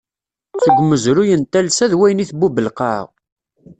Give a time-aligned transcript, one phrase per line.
[0.63, 3.03] Seg umezruy n talsa d wayen i tbub lqaɛa.